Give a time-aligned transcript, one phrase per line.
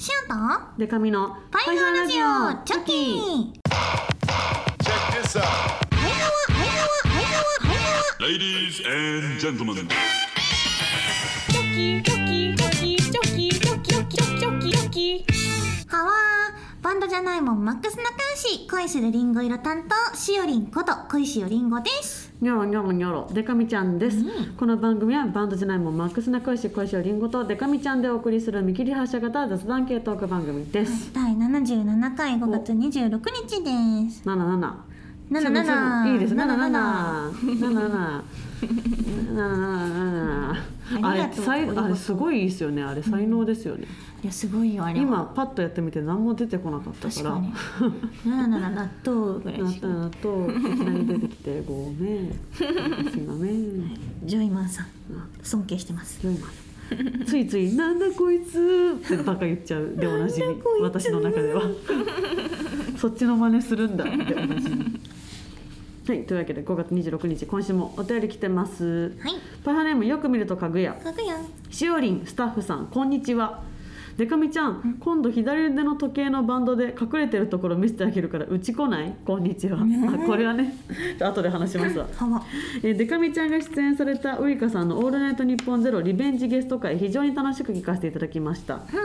[0.00, 3.52] シュートデカミのパイハワラジオチョキ。
[15.86, 16.59] ハワー。
[16.82, 22.32] バンドじゃないもんマックス仲良し恋するリンゴ色担当しおりんこと恋しおりんごです。
[22.40, 24.16] ニョロニョロニョロデカミちゃんです、
[24.56, 31.12] この番組はバンドじゃないもんマックス仲良し恋しおりんごとデカミちゃんでお送りする見切り発車型雑談系トーク番組です。
[31.12, 34.22] 第77回5月26日です。
[34.24, 34.84] 七七
[35.30, 38.24] 77いいです七七77七七
[39.34, 39.44] 七
[40.54, 42.82] 七あれありがとう才ゴリゴリあれすごいいいですよね。
[42.82, 43.86] あれ才能ですよね、
[44.22, 45.02] いやすごいよあれは。
[45.02, 47.52] 今パッとやってみて何も出てこなかったか確からに
[48.24, 49.94] 77納豆ぐらいしたか。
[49.94, 52.32] なといきなり出てきてごめん。
[52.52, 53.96] すいません。
[54.24, 54.86] ジョイマンさん
[55.42, 56.24] 尊敬してます。
[56.26, 56.48] よいま
[57.24, 59.94] ついつい「なんだこいつ」ってバカ言っちゃう。
[59.96, 61.62] でおなじみ私の中では。
[62.96, 65.00] そっちの真似するんだっておなじみ
[66.08, 69.14] はいというわけで5月26日今週もお便り来てます。
[69.20, 69.34] はい。
[69.64, 70.94] パイハーネームよく見るとかぐや。
[70.94, 71.36] かぐや。
[71.70, 73.62] しおりんスタッフさんこんにちは。
[74.16, 79.14] デカミちゃん今度左腕の時計のバンドで隠れてるところ見せてあげるからうち来ない？
[79.24, 80.74] こんにちは、あこれはね。
[81.20, 82.06] 後で話しますわ。
[82.82, 89.00] えーデカミちゃんが出演されたウイカさんの「オールナイトニッポンゼロリベンジゲスト会」非常に楽しく聞かせていただきました、これ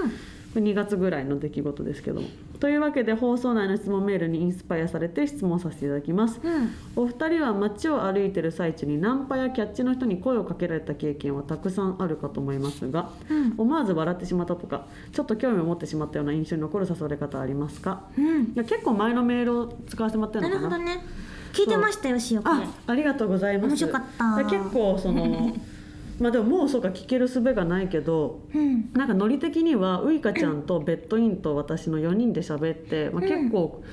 [0.60, 2.28] 2月ぐらいの出来事ですけども。
[2.60, 6.70] というわけで放送内の質問メールにインスパイアされて質問させていただきます、うん。
[6.96, 13.12] お二人は街を歩いてる最中にナンパやキャッチの人に声をかけられた経験はたくさんあるかと思いますが、
[13.58, 18.44] 思わず笑ってしまったとかちょっと興味を持ってしまったような印象に残る誘われ方はありますか、うん。
[18.44, 20.78] いや結構前のメールを使わせてもらってるなのかな？
[20.78, 21.06] るほどね。
[21.54, 23.68] 聞いてましたよしおあありがとうございます。
[23.70, 24.46] 面白かった。
[24.46, 25.54] 結構その
[26.20, 28.92] まあでももうそうか聞ける術がないけどうん。
[28.94, 33.84] なんかノリ的にはウイカちゃんとベッドインと私の4人で喋って、まあ、結構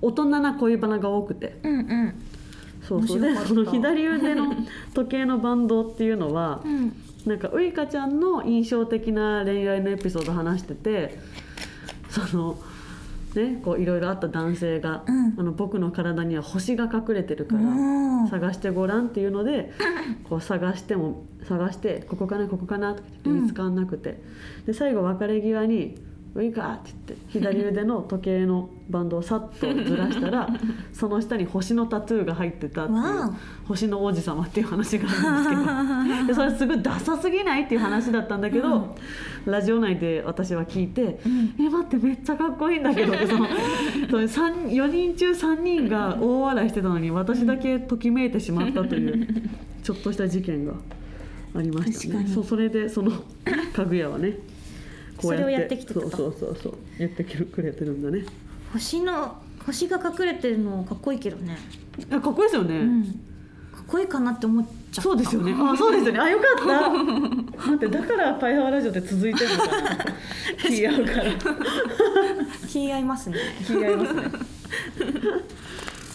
[0.00, 2.22] 大人な恋バナが多くて、うんうん。
[2.82, 3.20] そうそう。
[3.20, 4.54] でその左腕の
[4.94, 6.92] 時計のバンドっていうのはうん。
[7.26, 11.18] なんかウイカちゃんの印象的な恋愛のエピソード話してて
[12.08, 12.56] その
[13.40, 15.26] ねこういろいろあった男性が、うん。
[15.38, 19.72] あの僕の体には星が隠れてるから探してごらんっていうので
[20.28, 24.20] こう探しても探してここかなここかなとか言って見つかんなくて、
[24.66, 25.96] で最後別れ際に
[26.36, 30.48] 「ウイカ!」って言って左腕の時計のバンドをさっとずらしたら
[30.92, 33.34] その下に星のタトゥーが入ってたっていうわ
[33.66, 38.94] 星の王子様っていう話があるんですけどでそれすごいダサすぎないっていう話だったんだけど、
[39.44, 41.18] ラジオ内で私は聞いて
[41.58, 43.46] 「え待ってめっちゃかっこいいんだけど」 その
[44.10, 49.26] それ三4人中3人が大笑いしてたのに私だけときめいてしまったという
[49.82, 50.74] ちょっとした事件が
[51.54, 52.26] ありましたね。
[52.26, 53.12] そうそれでその
[53.72, 54.38] かぐやはね
[55.16, 58.24] こうやってそれをやってきてたそうそうそうそう言ってくれてるんだね。
[58.72, 61.58] 星の星が隠れてるのかっこいいけどね
[62.10, 62.76] あかっこいいですよね。
[62.76, 63.04] うん
[63.72, 65.54] かっこいいかなって思っちゃったそうですよね。
[65.58, 66.18] あ、そうですよね。
[66.18, 66.88] あ、よかった。
[67.70, 70.06] 待って、だからパイハワラジオって続いてるのかな。
[70.66, 71.24] 気合うから。
[72.66, 74.22] 気合いますね気合いますね。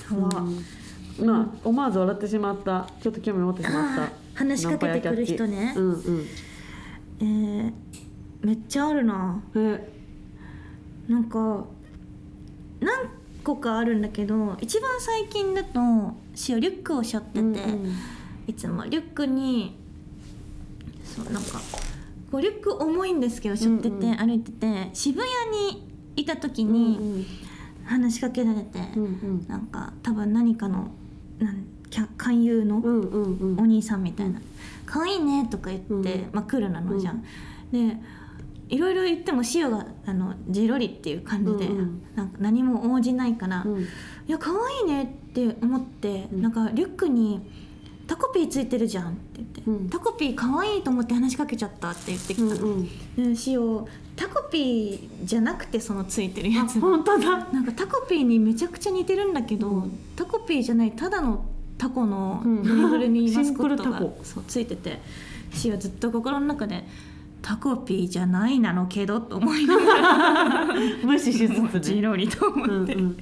[0.10, 2.88] ハワまあ、思わず笑ってしまった。
[3.02, 6.26] ちょっと興味持ってしまった話しかけてくる人ねうんうん。
[7.20, 7.74] えー、
[8.42, 9.44] めっちゃあるな。
[9.56, 9.92] え、
[11.08, 11.66] なんか
[12.80, 13.10] 何
[13.44, 17.94] 個かあるんだけど一番最近だとしおリュックを背負ってて、うんうん。
[18.48, 18.86] いつも。
[18.86, 19.78] リュックに
[21.04, 21.60] そうなんか
[22.32, 24.18] こうリュック重いんですけど背負ってて、うんうん。
[24.18, 25.30] 歩いてて渋谷
[25.76, 27.28] にいた時うんに
[27.86, 29.46] 話しかけられて、うんうん。
[29.48, 30.92] なんか多分何かの
[31.40, 31.66] なん
[32.18, 33.60] 勧誘のうんうんうん。
[33.60, 34.42] お兄さんみたいな
[34.86, 36.30] 「可愛いね」とか言って、うん。
[36.32, 37.24] まあクールなのじゃん。
[37.72, 37.98] で
[38.72, 42.02] いろいろ言ってもシオがあのジロリっていう感じで、うんうん。
[42.16, 43.82] なんか何も応じないから「うん。
[43.82, 43.86] い
[44.28, 46.42] や可愛いね」って思って、うん。
[46.42, 47.42] なんかリュックに
[48.08, 52.56] 「タコピーついてるじゃん」って言って「うんタコピー可愛いと思って話しかけちゃった」って言ってきた。
[52.56, 52.66] の。
[52.66, 53.36] うんうん。
[54.16, 57.48] タコピーじゃなくてそのついてるやあ、つ本当だ。
[57.52, 59.92] なんかタコピーにめちゃくちゃ似てるんだけど、うん。
[60.16, 61.44] タコピーじゃないただの
[61.78, 62.64] タコのうん。
[62.64, 65.02] ぬいぐるみマスコットがそうついてて
[65.54, 66.86] シはずっと心の中で
[67.42, 70.66] 「タコピーじゃないなのけど」と思いながら
[71.04, 71.80] 無視しつつね。
[71.82, 73.18] ジロリと思って、うんうん。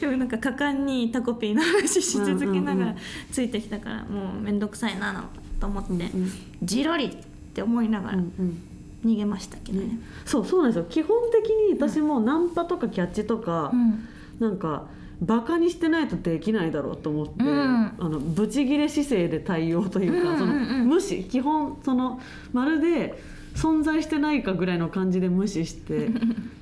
[0.00, 2.96] でもなんか果敢にタコピーの話し続けながらうんうんうん
[3.30, 5.24] ついてきたからもう面倒くさいな
[5.60, 6.30] と思って、うんうん
[6.62, 7.16] ジロリっ
[7.54, 8.62] て思いながらうんうん。
[9.04, 9.98] 逃げましたけどね。
[10.24, 14.08] そうそうなんですよ基本的に私もナンパとかキャッチとか、うん
[14.40, 14.86] なんか
[15.22, 22.20] バカにしてないとできないだろうと思って、うんあのブチギレ姿勢で対応というか、そのうんうんうん無視基本その
[22.52, 23.22] まるで
[23.54, 26.10] 存在してないかぐらいの感じで無視して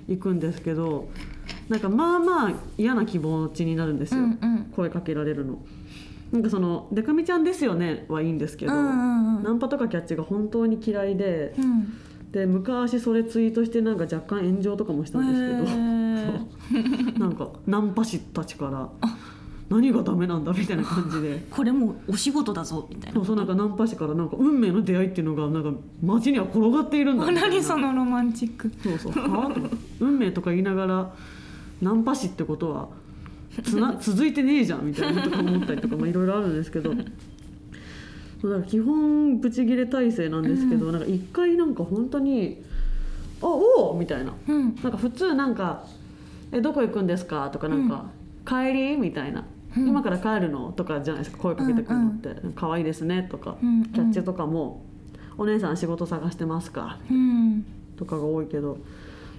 [0.09, 1.09] いくんですけど
[1.69, 4.73] なんかまあまあ嫌な気持ちになるんですよ、うんうん。
[4.75, 5.59] 声かけられるの。
[6.33, 11.93] なんかその「デカミちゃんですよね」はいいんですけど、うんうんうんナンパとかキャッチが本当に嫌いでうん。
[12.31, 17.19] で昔それツイートしてなんか若干炎上とかもしたんですけど、へー。
[17.21, 18.91] なんかナンパ師たちから
[19.73, 21.45] 何がダメなんだみたいな感じで。
[21.51, 29.13] これもうお仕事だぞみたいなそうなんかナンパ師からなんか運命の出会いっていうのがなんか街には転がっているんだあみたいな何そのロマンチックそうそう
[30.01, 31.15] 運命とか言いながら
[31.81, 32.89] ナンパ師ってことは
[33.63, 36.93] つな 続いてねえじゃんみたいなとか思ったりとかまあいろいろあるんですけど
[38.41, 42.61] そうだから基本ブチギレ体制なんですけど、なんか一回なんか本当に
[43.41, 45.85] 「あおお!」みたいなうんなんか普通なんか
[46.51, 48.07] 「えどこ行くんですか?」とかなんか
[48.45, 49.45] 「帰り?」みたいな。
[49.77, 49.89] うん。
[49.89, 50.73] 今から帰るの？
[50.73, 53.85] とかじゃないですか声かけてくるのって「可愛いですね」とか、うんうん。
[53.87, 54.85] キャッチとかも
[55.39, 56.99] 「お姉さん仕事探してますか?
[57.11, 57.65] うん」
[57.97, 58.79] とかが多いけど。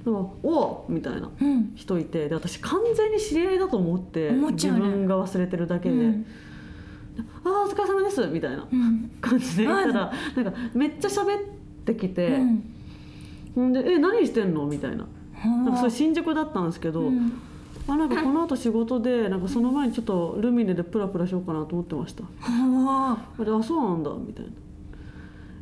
[0.04, 1.30] でもおみたいな。
[1.42, 1.72] うん。
[1.76, 2.28] 人いて。
[2.28, 4.38] で私完全に知り合いだと思ってね。
[4.38, 6.26] 分が忘れてるだけで「うん。
[7.46, 11.42] ああお疲れ様です」みたいなうん感じで言ったあらなんかめっちゃ喋っ
[11.86, 12.64] てきて、うん。
[13.56, 15.06] ほんで「え何してんの?」みたいな。
[15.46, 17.32] なんかそれは新宿だったんですけど、うん
[17.88, 22.24] あなんかこの後仕事でなんかその前にちょっとルミネでプラプラしようかなと思ってました。
[22.24, 22.28] あ
[23.40, 23.44] あ。
[23.44, 24.52] であそうなんだみたいな。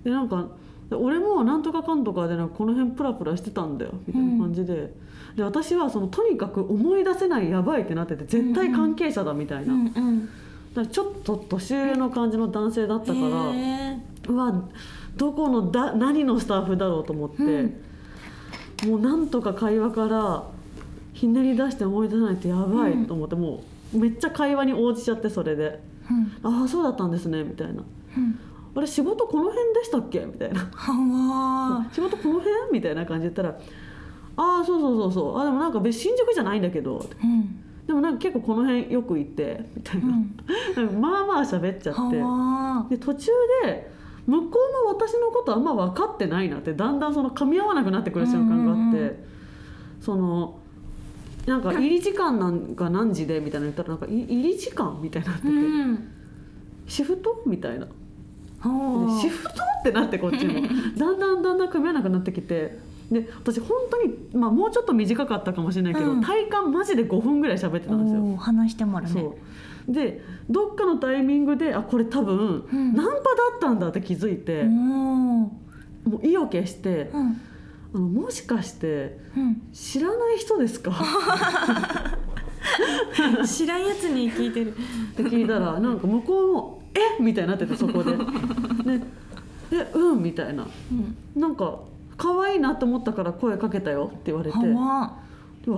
[0.03, 0.47] でなんか
[0.89, 4.93] で俺もなんとかかんとかでなんかこの辺プラプラしてたんだよみたいな感じで,、
[5.35, 10.25] で私はそのとにかく思い出せないやばいってなってて絶対関係者だみたいな、うんうん。
[10.25, 10.31] だか
[10.81, 14.53] らちょっと年上の感じの男性だったから、へうわ
[15.15, 17.35] どこのだ何のスタッフだろうと思って、
[18.85, 20.43] もうなんとか会話から
[21.21, 23.63] ひねり出して思い出さないとやばいと思って、も
[23.93, 25.79] うめっちゃ会話に応じちゃってそれで。
[26.09, 27.83] ーうん「ああそうだったんですね」みたいな。
[28.17, 28.39] うん
[28.73, 30.61] 「あれ仕事この辺でしたっけ?」みたいな。
[30.73, 33.59] は「仕事この辺?」みたいな感じで言ったら
[34.35, 35.37] 「ああそうそうそうそう。
[35.37, 37.05] あでもなんか別に新宿じゃないんだけど」
[37.85, 40.97] でもなんか結構この辺よく行ってみたいな,、うん。
[40.99, 42.19] まあまあ喋っちゃって。
[42.19, 43.29] はで途中
[43.63, 43.91] で
[44.25, 49.23] 向こうも私のことあんま分かってないなってだんだんその噛み合わなくなってくる瞬間があって、
[49.99, 50.60] その
[51.45, 56.07] なんか入り時間なんか何時でみたいなの言ったらなんかい入り時間みたいになってて、うん
[56.87, 57.87] シフトみたいな。
[59.21, 59.49] シフト
[59.79, 60.61] ってなってこっちも。
[60.97, 62.79] だんだんだんだん噛み合わなくなってきて。
[63.09, 66.21] で私本当に、まあ、もうちょっと短かったかもしれないけど、うん。
[66.21, 68.35] 体感マジで5分ぐらい喋ってたんですよ。
[68.37, 69.21] 話してもらうね。
[69.21, 69.37] そ
[69.89, 69.93] う。
[69.93, 72.93] でどっかのタイミングであこれ多分、うん。
[72.93, 73.19] ナンパだ
[73.57, 75.59] ったんだって気づいて、も
[76.21, 77.37] う意を決してうん
[77.93, 79.61] あのもしかしてうん。
[79.73, 80.91] 知らない人ですか？
[83.47, 84.73] 知らんやつに聞いてる。
[84.73, 84.75] っ
[85.15, 87.21] て聞いたらなんか向こうも「え？
[87.21, 88.11] みたいになっててそこで。
[88.15, 88.23] で
[89.71, 90.65] えうんみたいな。
[90.91, 91.15] うん。
[91.41, 91.79] なんか
[92.17, 94.57] 可愛いなと思ったから声かけたよって言われて。
[94.57, 95.13] はわうわ
[95.63, 95.71] で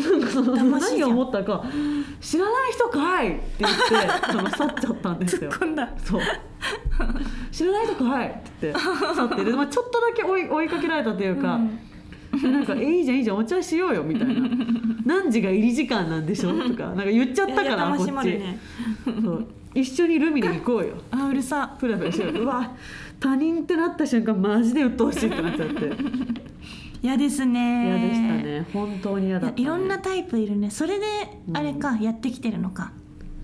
[0.00, 1.64] なんかその何を思ったか
[2.20, 3.78] 「知らない人かい!」って言って
[4.32, 5.50] その去っちゃったんですよ。
[6.04, 6.20] そう。
[7.52, 8.80] 知らない人かいって言って
[9.14, 11.60] 去ってで、まあ、ちょっとだけ追い追いかけられたというか、
[12.42, 14.48] でなんか「えいいじゃんいいじゃんお茶しようよ」みたいな
[15.06, 18.12] 「何時が入り時間なんでしょ?」とかなんか言っちゃったからこっち、
[19.22, 19.46] そう。
[19.74, 20.94] 一緒にルミネ行こうよ。
[21.10, 21.76] あうるさ。
[21.78, 22.34] プラプラしよう。
[22.34, 22.72] ようわ
[23.20, 25.92] 他人ってなった瞬間マジで鬱陶しいってなっちゃって
[27.02, 27.86] 嫌ですね。
[27.86, 28.66] 嫌でしたね。
[28.72, 30.70] 本当に嫌だった、ね、いろんなタイプいるね。
[30.70, 31.06] それで
[31.52, 32.92] あれか、やってきてるのか。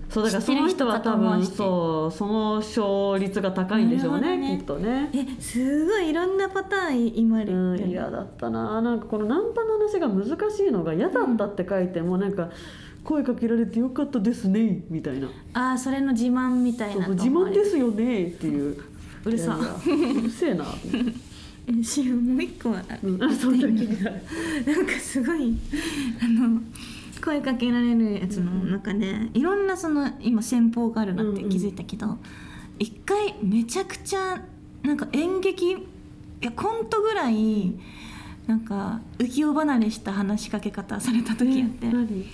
[0.09, 5.09] そうだからその人は多分そうその勝率が高いんでしょうねなるきっとね。
[5.13, 7.53] えすごいいろんなパターン今ある。
[7.53, 8.81] うん嫌だったな。
[8.81, 12.49] なんかこのナンパの話が難しいのが嫌だったって書いてもなんか
[13.03, 15.27] 声かけられてよかったですねみたいな。
[15.53, 18.77] ああそれの自慢みたいな自慢ですよねっていう。
[19.25, 19.57] うるさ。
[19.57, 20.65] うるせえな
[21.65, 25.57] と思ってえしもう一個あるうんあそんなんかすごい
[26.21, 26.61] あの
[27.23, 32.17] 声かけられるやつの中で、いろんなその今戦法があるなって気づいたけど、
[32.77, 34.41] 一回めちゃくちゃ
[34.83, 35.77] なんか演劇い
[36.41, 37.73] やコントぐらい
[38.45, 42.25] なんか浮世離れした話しかけ方された時あって、何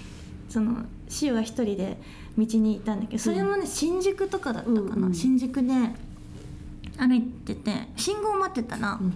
[0.49, 0.83] その
[1.21, 1.97] 塩が一人で
[2.37, 5.13] 道にいたんだけどそれもね新宿とかだったかな、うんうん。
[5.13, 5.73] 新宿で
[7.01, 9.13] 歩いてて信号待ってたら「うん。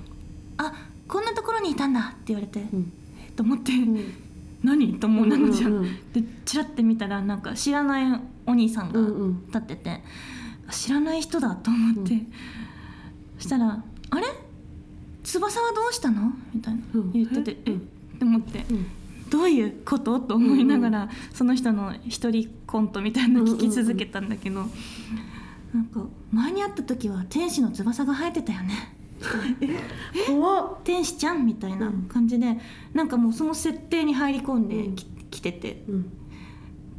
[0.58, 0.74] あ
[1.08, 2.92] こんなところにいたんだ」って言われて、うん。
[3.24, 3.96] えっと思って、ん。
[4.63, 4.96] 何？
[4.96, 5.72] と思うなのじゃん。
[5.72, 6.12] うんうんうん。
[6.13, 9.46] でチラッて見たらなんか知らないお兄さんがうんうん。
[9.46, 10.01] 立ってて、
[10.68, 12.24] あ知らない人だと思って、
[13.38, 14.25] そしたら「あれ？
[15.24, 17.12] 翼はどうしたの?」みたいなうん。
[17.12, 17.72] 言ってて「え？
[17.72, 17.77] えうん。
[17.77, 17.82] っ
[18.18, 18.65] て思って。
[18.72, 18.86] うん。
[19.30, 20.20] どういうこと？
[20.20, 24.68] と思いながら、その人の一人コントみたいなの聞き続けたんだけど、
[25.75, 28.96] なんか前に会った時は天使の翼が生えてたよね。
[30.86, 32.58] 天使ちゃんみたいな感じで、
[32.94, 35.84] なんかもうその設定に入り込んでき,、来てて。
[35.89, 36.05] うん。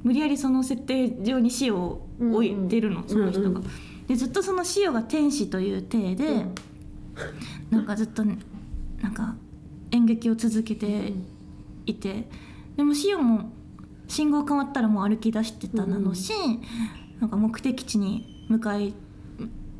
[0.02, 3.48] 無理やりその設定上にシオを置いてるの、うんその人が。
[3.48, 3.62] うんうん
[4.06, 6.54] でずっとそのシオが天使という体で、うん。
[7.70, 9.34] なんかずっとなんか
[9.90, 11.12] 演劇を続けて
[11.86, 12.28] いて、
[12.76, 13.50] でもシオも
[14.06, 16.32] 信号変わったらもう歩き出してたなのし、
[17.18, 18.94] なんか目的地に向かい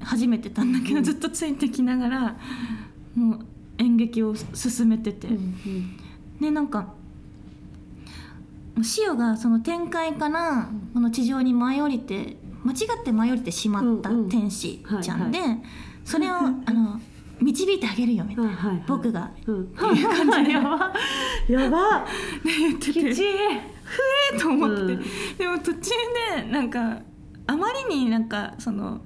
[0.01, 2.37] 始めてたんだけど、ずっとついてきながら
[3.15, 3.47] もう
[3.79, 5.29] 演劇を進めてて。
[6.41, 6.93] でなんか
[8.83, 15.63] シオがその展開からこの地上に舞い降りて間違って舞い降りてしまった天使ちゃんで、はい
[16.05, 16.41] それをあ
[16.73, 17.01] の
[17.41, 18.85] 導いてあげるよみたいな、はいはいはい。
[18.87, 19.31] 僕が。
[19.47, 19.75] うん、
[20.49, 20.93] やば。
[21.49, 22.07] やば。
[22.47, 22.93] 言ってて。
[22.93, 23.27] きちい
[24.33, 25.03] えと思って、うん。
[25.37, 25.91] でも途中
[26.37, 27.01] でなんか
[27.47, 29.01] あまりになんかその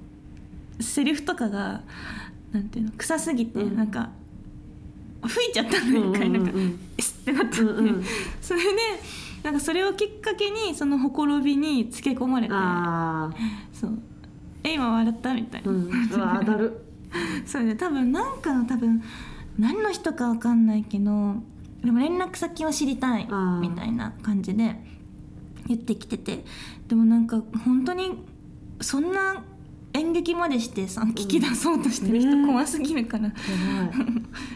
[0.79, 1.81] セリフとかが
[2.51, 3.77] なんていうの臭すぎて、うん。
[3.77, 4.09] なんか
[5.25, 6.79] 吹いちゃったの一回なんか、うんうん。
[7.25, 7.61] てなった。
[7.61, 8.05] のね、うんうん。
[8.41, 8.77] それで
[9.43, 13.31] なんかそれをきっかけにそのほころびにつけ込まれてあ
[13.73, 13.99] そう。
[14.63, 16.85] え今笑ったみたいあ、な、うん、うわ当たる。
[17.45, 19.01] それで多分なんかの多分
[19.59, 21.35] 何の人かわかんないけど
[21.83, 23.27] でも連絡先を知りたい
[23.59, 24.81] みたいな感じで
[25.67, 26.43] 言ってきてて。
[26.87, 28.17] でもなんか本当に
[28.81, 29.43] そんな
[29.93, 33.33] 演劇までしてさ聞き出そうとしてる人ね怖すぎるから、や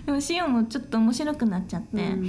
[0.06, 2.24] でもシオンもちょっと面白くなっちゃって、うん。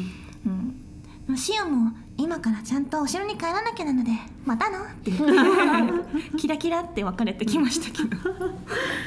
[1.26, 4.10] でもシオンも今からちゃんとお城に帰らなきゃなので
[4.44, 4.84] またの？
[4.84, 8.16] って言ってキラキラって別れてきましたけど。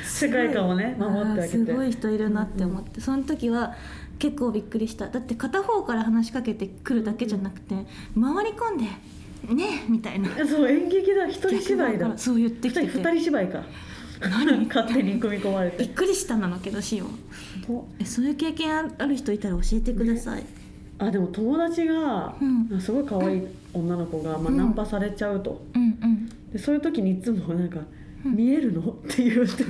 [0.06, 1.48] 世界観をね守ってあげて。
[1.50, 3.76] すごい人いるなって思って、その時は
[4.18, 5.08] 結構びっくりした。
[5.08, 7.76] だって片方から話しかけてくるだけじゃなくて
[8.20, 8.86] 回り込んで
[9.48, 10.30] 「ねえ」みたいな。
[10.38, 12.18] えそう演劇だ一人芝居だ。
[12.18, 12.82] そう言ってきて。
[12.82, 13.64] て二人芝居か。
[14.22, 14.66] 何？
[14.68, 17.10] 勝手に組み込まれびってくりしたなのけどシオン。
[17.66, 20.44] とえそういう経験あある人いたら教えてください、
[20.98, 22.82] あでも友達が、うん。
[22.82, 23.42] すごい可愛い
[23.74, 24.58] 女の子が、まあ、うん。
[24.58, 26.30] ナンパされちゃうと、うんうん。
[26.52, 27.80] でそういう時にいつもなんか
[28.26, 29.66] 「見えるの?」って言ってて。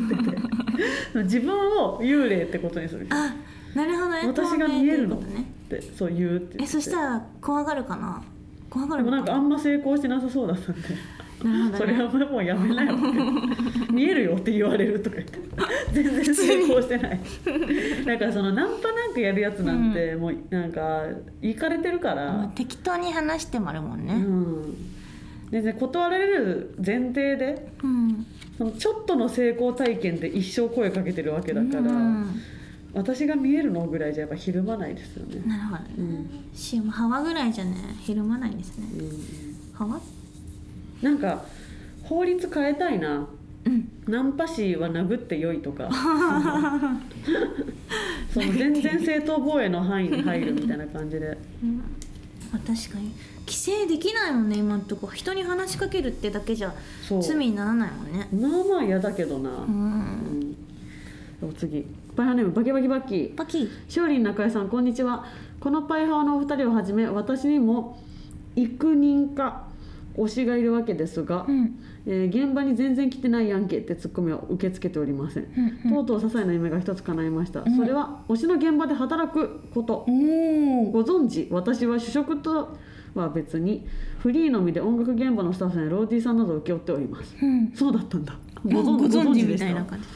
[1.24, 3.06] 自分を幽霊ってことにする。
[3.10, 3.36] あ
[3.76, 4.24] なるほどね。
[4.26, 5.18] 私が見えるの？
[5.18, 6.64] ねってそう言うって言って。
[6.64, 8.24] えそしたら怖がるかな？
[8.70, 10.82] 怖がるでもなんかあんま成功してなさそうだったんで。
[11.44, 11.78] なるほど、ね、
[12.12, 12.98] それはもうやめなよ
[13.94, 15.40] 見えるよって言われるとか言って。
[15.94, 17.20] 全然成功してない。
[18.06, 21.04] だからそのナンパなんかやるやつなんてもうなんか
[21.42, 24.64] いかれてるかまあら、適当に話してもあるもんうねん、
[25.50, 28.26] 全然断られる前提でうん。
[28.58, 32.42] そのちょっとの成功体験で一生声かけてるわけだから、うん
[32.94, 35.42] 私が見えるのぐらいじゃやっぱひるまないですよね。
[35.46, 36.30] なるほどね、うん。
[36.56, 38.88] シオも幅ぐらいじゃねひるまないんですね。
[38.98, 39.16] うん。
[39.74, 40.00] 幅？
[41.02, 41.46] なんか
[42.04, 43.28] 法律変えたいな。
[43.66, 43.90] うん。
[44.08, 45.90] ナンパ師は殴ってよいとか。
[48.34, 51.38] その全然正当防衛の範囲に入るみたいな感じで。
[51.64, 51.78] うん。
[51.78, 51.84] ま
[52.54, 53.12] あ、確かに。
[53.46, 55.08] 規制できないもんね今んとこ。
[55.08, 56.74] 人に話しかけるってだけじゃ
[57.22, 58.28] 罪にならないもんね。
[58.32, 59.72] まあまあ嫌だけどな、ううん
[60.49, 60.49] ん
[61.42, 61.86] お次。
[62.16, 63.36] パイハーネームバキバキバッキー。
[63.36, 65.26] パキしおりん中江さんこんにちは。
[65.60, 67.98] このパイハーのお二人をはじめ私にも
[68.56, 69.68] 幾人か
[70.18, 71.80] 推しがいるわけですが、うん。
[72.06, 75.48] えー現場に全然来てないやんけってツッコミを受け付けておりません、
[75.86, 77.76] うんとうとう些細な夢が一つ叶いました、ん。
[77.76, 82.76] それは推しの現場で働くこと、おおご存知私は主食と
[83.14, 83.88] は別に
[84.20, 87.36] フリーのみで音楽現場のスタッフやローディーさんなどを請け負っております。
[87.42, 87.72] うん。
[87.74, 88.36] そうだったんだ。
[88.66, 90.08] ご存知みたいな感じ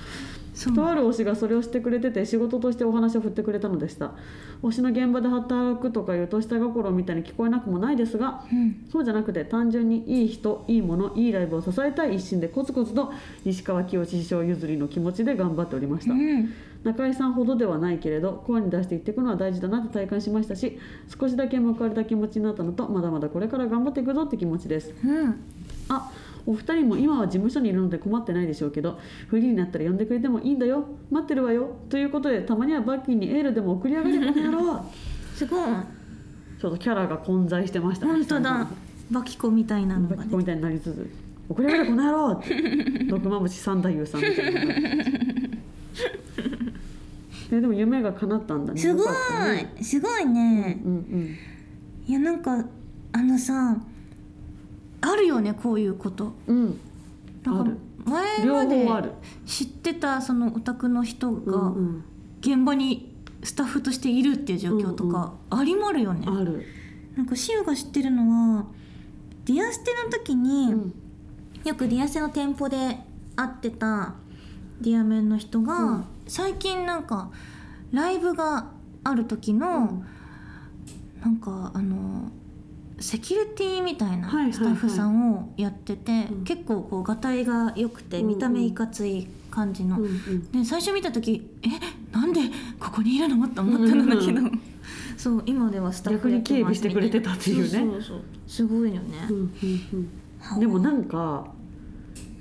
[0.71, 4.13] とある推しがそれをしてくれてて仕事としてお話を振ってくれたのでした。
[4.61, 8.85] 推しの現場で働くとかいうと下心みたいに聞こえなくもないですがうん。
[8.91, 13.11] そうじゃなくて単純にいい人いいものいいライブを支えたい一心でコツコツと
[13.43, 16.53] 石川清師匠譲りの気持ちで頑張っておりました、うん。
[16.83, 20.77] 中井さんほどではないけれど声に出していっていくのは大事だなって体感しましたし
[21.19, 24.93] 少しだけ報われた気持ちになったのとまだまだこれから頑張っていくぞって気持ちです。
[25.03, 25.35] うん。
[25.89, 26.11] あ
[26.45, 30.85] お二人も今は事務所にいるので困ってないでしょうけどフリーになったら呼んでくれてもいいんだよ。
[31.09, 31.75] 待ってるわよ。
[31.89, 34.85] ということでたまにはバッキーにエールでも送り上げてこの野郎
[35.35, 35.69] すごい。
[36.59, 38.07] ちょっとキャラが混在してました。
[38.07, 38.67] 本当だ。
[39.11, 40.17] バキコみたいなのがね。
[40.17, 41.09] バッキーみたいになりつつ
[41.49, 44.61] 送り上げてこの野郎って毒まぶし三太夫さんみたいな。
[47.51, 48.79] え でも夢が叶ったんだね。
[48.79, 49.07] すごい。
[49.83, 50.81] すごいね。
[50.83, 51.35] うんうん。
[52.07, 52.65] いやなんか
[53.11, 53.77] あのさ
[55.05, 56.33] あるよねこういうこと。
[56.47, 56.79] うん。
[57.43, 57.77] なんかある。
[58.05, 58.55] 前両
[58.85, 59.11] まで
[59.45, 62.03] 知ってたそのオタクの人うがんうん。
[62.41, 66.65] 現場にスタッフとしているっていう状況とかありもあるよね、ある。
[67.15, 68.65] なんかシオが知ってるのは
[69.45, 70.93] ディアステの時に、うん。
[71.63, 72.77] よくディアステの店舗で
[73.35, 74.15] 会ってた
[74.81, 76.05] ディアメンの人が、うん。
[76.27, 77.29] 最近なんか
[77.91, 78.71] ライブが
[79.03, 80.03] ある時の、
[81.21, 82.31] なんかあの
[82.99, 86.43] セキュリティみたいなスタッフさんをやってて、うん。
[86.43, 90.51] 結構こうがたいが良くて見た目いかつい感じの、うんうん。
[90.51, 91.67] で最初見た時え？
[92.15, 92.41] なんで
[92.79, 93.47] ここにいるの？
[93.47, 94.51] と思ったんだけど、うんう
[95.17, 98.01] そう今ではスタッフ逆に警備してくれてたっていうね。
[98.47, 99.49] すごいよね、うんうん
[100.53, 100.59] うん。
[100.59, 101.47] でもなんか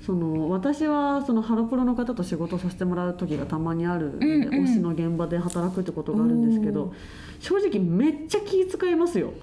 [0.05, 4.49] その私はそのハロプロの方と仕事させてもらう時がたまにあるうんうん。
[4.65, 6.93] 推しの現場で働くってことがあるんですけど
[7.39, 9.33] 正直めっちゃ気遣いますよ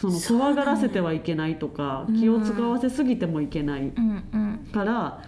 [0.00, 2.20] その怖がらせてはいけないとか、うん。
[2.20, 5.22] 気を使わせすぎてもいけないうんうんから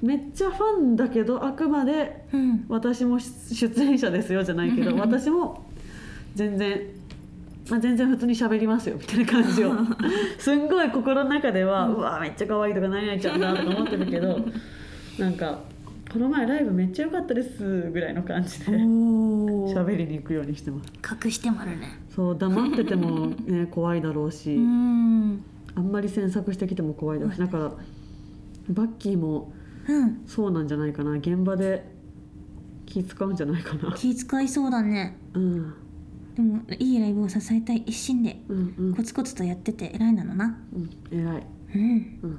[0.00, 2.64] めっちゃファンだけどあくまでうん。
[2.68, 5.66] 私も出演者ですよじゃないけど私も
[6.34, 6.80] 全然、
[7.68, 9.72] まあ、全然普通に喋りますよみたいな感じを。
[10.38, 14.38] すんごい心の中では、うわめっちゃ可愛いとか何々ちゃんだとか思ってるけど
[15.18, 15.58] なんか
[16.12, 20.90] この前ライブめっちゃ良かったですぐらいの感じで喋りに行くようにしてます。
[21.24, 22.00] 隠してもあるね。
[22.14, 25.42] そう黙ってても、ね、 怖いだろうし、うん。
[25.74, 27.72] あんまり詮索してきても怖いだろうしだから
[28.70, 29.52] バッキーも
[29.86, 30.20] うん。
[30.26, 31.12] そうなんじゃないかな。
[31.12, 31.84] 現場で
[32.86, 33.94] 気使うんじゃないかな。
[33.94, 35.16] 気遣いそうだね。
[35.34, 35.74] うん。
[36.34, 38.94] でもいいライブを支えたい一心でうんうん。
[38.94, 40.58] コツコツとやってて偉いなのな。
[40.72, 42.18] うん偉い、うん。
[42.22, 42.38] うん、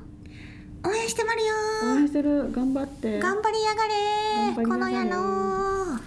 [0.83, 1.53] 応援してまるよ。
[1.95, 2.51] 応援してる。
[2.51, 3.19] 頑張って。
[3.19, 4.65] 頑張りやがれ。
[4.65, 5.99] この野郎。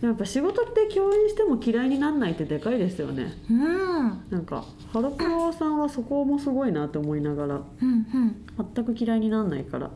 [0.00, 3.34] やっぱ仕事って共演しても嫌いになんないってでかいですよね。
[3.50, 4.22] うん。
[4.30, 7.54] なんかハロプロさんはそこもすごいなって思いながら。
[7.56, 8.46] うんうん。
[8.74, 9.90] 全く嫌いになんないから。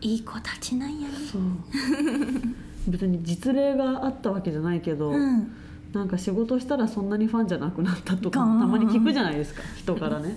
[0.00, 1.14] いい子たちなんやね。
[1.30, 1.42] そう。
[2.88, 5.52] 別に実例があったわけじゃないけど、うん。
[5.92, 9.62] なんか仕事したらそんなにファンじゃなくなったとかたまに聞くじゃないですか。
[9.76, 10.36] 人からね、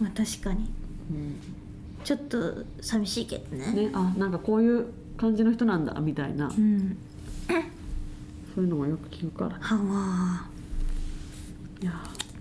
[0.00, 0.70] まあ確かに。
[1.10, 1.61] うん
[2.04, 3.72] ちょっと寂しいけどね。
[3.72, 6.46] ねあなんかこういう感じの人なんだみたいな。
[6.46, 6.96] うん。
[8.54, 9.58] そういうのもよく聞くから。
[9.60, 10.46] はわ
[11.80, 11.92] いや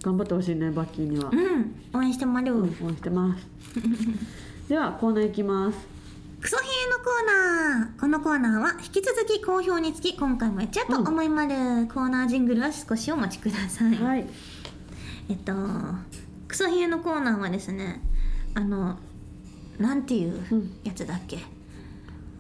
[0.04, 1.76] 頑張ってほしいねバッキーには、うん。
[1.94, 2.58] 応援してまる、う。
[2.58, 3.48] ん応援してます。
[4.68, 5.78] ではコーナーいきます。
[6.42, 8.00] クソヒエのコーナー。
[8.00, 11.54] このコーナーは引き続き好評につき今回もやっちゃうと思いまる、
[11.88, 14.28] コーナージングルは少しお待ちください、はい。
[15.30, 15.54] えっと
[16.48, 18.02] クソヒエのコーナーはですね
[18.54, 18.98] あの
[19.82, 20.72] なんていううん。
[20.84, 21.40] やつだっけ、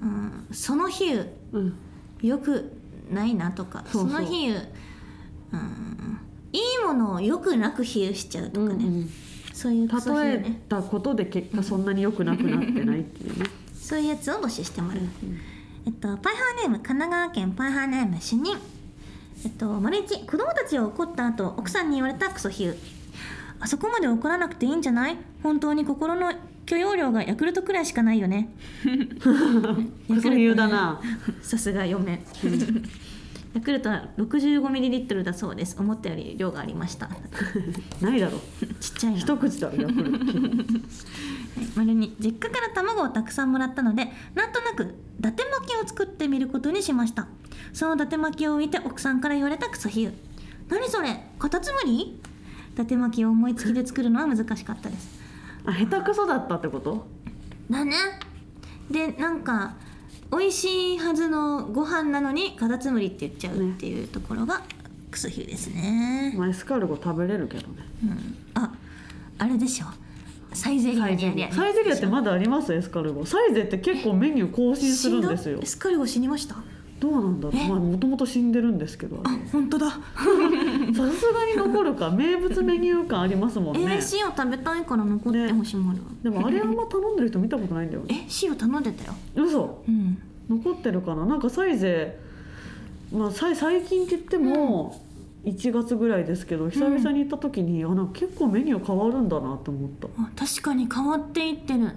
[0.01, 1.13] うん、その日
[1.51, 1.73] うん。
[2.21, 2.71] よく
[3.11, 3.83] ないなとか。
[3.91, 6.19] その日うん。
[6.53, 9.09] いいものをよくなく比喩しちゃうとかね、うんうん。
[9.53, 9.95] そういう例
[10.33, 14.99] えたことで結果そんなに良くなくなってないっていうね、そういうやつを募集してもらう、
[15.85, 18.57] えっと、パイハーネーム神奈川県パイハーネーム主任。
[19.43, 22.77] えっと丸一子供たちを怒った後奥さんに言われたクソヒュー
[23.59, 25.17] あそこまで怒らなくていいんじゃない？
[25.41, 26.31] 本当に心の
[26.65, 28.49] 許容量がヤクルトくらいしかないよね。
[30.07, 31.01] クソ言うだな。
[31.41, 32.23] さすが嫁。
[33.53, 35.75] ヤクルトは 65ml だそうです。
[35.77, 37.09] 思ったより量がありました。
[38.01, 38.39] ないだろ。
[38.79, 39.19] ちっちゃいな。
[39.19, 40.25] 一口だろヤクルト
[41.75, 47.27] 丸に実家から卵をたくさんもらったのでなんとなく伊達巻きを作ってみることにしました。
[47.73, 50.13] その伊達巻きを見て奥さんから言われたクソヒュー
[50.69, 52.19] 何それカタツムリ伊
[52.75, 55.20] 達巻きを思いつきで作るのは難しかったです
[55.65, 57.05] あ下手くそだったってこと？
[57.69, 57.93] だね。
[58.89, 59.75] でなんか
[60.31, 64.61] 美味しいはずのご飯なのにカタツムリって言っちゃうっていうところが
[65.11, 66.33] クソヒューですね。
[66.37, 67.73] まあエスカルゴ食べれるけどね。
[68.03, 68.73] うん、あ
[69.37, 69.85] あれでしょ。
[70.53, 71.95] サイゼリアにあサイゼリア。
[71.95, 72.73] ってまだあります？
[72.73, 73.25] エスカルゴ。
[73.25, 75.59] サイゼって結構メニュー更新するんですよ。
[75.61, 76.55] エスカルゴ死にました？
[77.01, 77.57] どうなんだろう。
[77.57, 77.67] え？
[77.67, 79.19] まあもともと死んでるんですけど。
[79.23, 79.89] あ本当だ。
[79.89, 82.11] さすがに残るか。
[82.11, 88.27] 名物メニュー感ありますもんえー、ね塩食べたいから残ってほしいもるわでもあれあんま頼んでる人見たことないんだよね。
[88.27, 89.13] え塩頼んでたよ。
[89.35, 89.83] 嘘？
[89.87, 90.17] うん。
[90.47, 91.25] 残ってるかな？
[91.25, 92.19] なんかサイゼ
[93.11, 95.01] まあさい最近って言っても
[95.43, 101.79] 1月ぐらいですけど久々に行った時に、あなんか結構メニュー変わるんだなと思った、あ確かに変わっていってる。
[101.79, 101.87] うん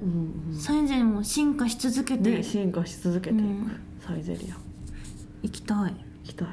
[0.53, 0.59] うん。
[0.59, 2.31] サイゼも進化し続けて。
[2.31, 3.71] る、ね、進化し続けていく、うん。
[4.01, 4.64] サイゼリア
[5.45, 5.79] 行きたい。
[5.79, 5.93] 行
[6.25, 6.49] きたい。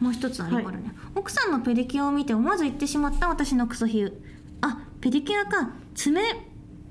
[0.00, 4.12] もう一つあるからね、奥さんのペディキュアを見て思わず言ってしまった私のクソヒュー
[4.60, 5.70] あペディキュアか。
[5.94, 6.20] 爪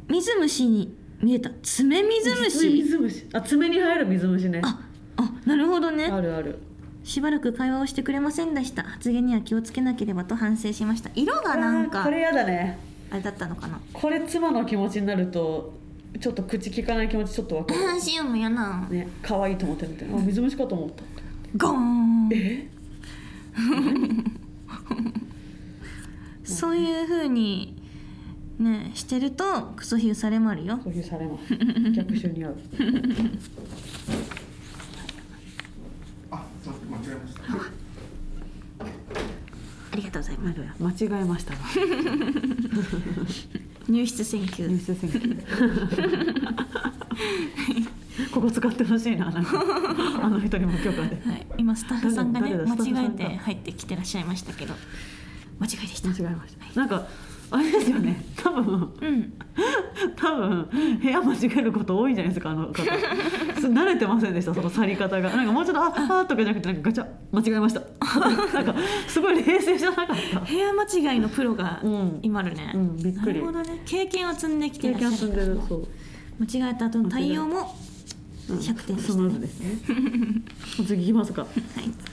[0.08, 1.51] 水虫に見えた。
[1.62, 2.69] 爪水虫。
[2.69, 3.28] 水虫。
[3.34, 4.62] あ爪に入る水虫ね。
[4.63, 4.80] あ
[5.17, 6.06] あなるほどね。
[6.06, 6.60] あるある。
[7.04, 8.84] しばらく会話をしてくれませんでした。
[8.84, 11.12] 発言には気をつけなければと反省しました。
[11.13, 12.80] 色がなんかこれやだね。
[13.12, 13.80] あれだったのかな。
[13.93, 15.73] これ妻の気持ちになると
[16.19, 17.80] ちょっと口利かない気持ちちょっとかる。
[18.49, 21.04] なね可愛いと思ってるみたいな水虫かと思った。
[21.58, 22.30] ゴーン。
[22.34, 22.67] え？
[26.43, 27.82] そういうふうに
[28.60, 30.78] ねしてるとクソヒューされまるよ。
[30.78, 31.38] クソヒューされま
[31.91, 32.56] 逆襲に合う。
[36.32, 36.78] あ間違
[37.12, 37.41] えました。
[39.91, 40.54] ありがとうございま
[40.95, 41.04] す。
[41.06, 41.54] 間違えました。
[43.88, 45.21] 入室選挙入室選挙
[48.32, 49.63] ここ使ってほしいななんか。
[50.21, 51.21] あの人にも許可で。
[51.26, 54.74] はい、今スタッフさんがね間違えて入ってきてらっしゃいましたけど
[55.60, 56.10] 間違いでした。
[56.10, 56.80] 間違えました。
[56.80, 57.08] なんか
[57.52, 58.26] あれですよね。
[58.36, 58.93] 多分。
[59.02, 59.34] うん
[60.15, 60.69] 多分
[61.01, 62.84] 部屋間違えること多いじゃないですかあの方。
[63.67, 65.29] 慣れてませんでしたその去り方が。
[65.29, 67.81] なんかもうちょっと「ああ」とかじゃなくてなんかガチャ間違えました。
[68.53, 68.75] なんか
[69.08, 70.39] すごい冷静じゃなかった。
[70.39, 72.19] 部屋間違いのプロがうん。
[72.21, 73.39] 今あるね、うんびっくり。
[73.39, 73.81] なるほどね。
[73.86, 75.88] 経験を積んできて経らっしゃる験積んでるそう。
[76.39, 77.94] 間違えた後の対応もうん
[78.47, 79.13] 100点でした。
[79.13, 79.79] スムーズねですね。
[80.86, 81.41] 次いきますか。
[81.41, 81.51] はい、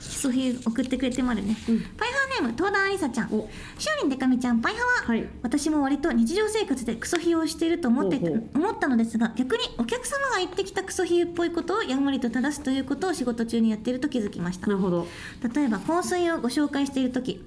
[0.00, 1.80] ソフィー送ってくれてもあるね、うん。
[1.96, 3.34] パイハーネーム東田ありさちゃん。
[3.34, 3.48] お。
[3.78, 5.28] しおりんでかみちゃんパイハワ、はい。
[5.42, 8.18] 私も割と日常生活でクソヒをしていると思って
[8.54, 14.66] 思ったのですが逆にお客様が言ってきたクソヒっぽいことをやんわりと正すということを仕事中にやっていると気づきました。
[14.68, 15.06] なるほど。
[15.54, 17.44] 例えば香水をご紹介している時。